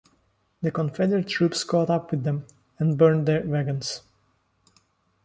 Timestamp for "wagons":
3.45-4.01